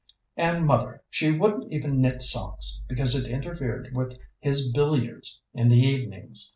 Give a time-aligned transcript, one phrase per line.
[0.35, 5.77] "And mother she wouldn't even knit socks, because it interfered with his billiards in the
[5.77, 6.49] evenings!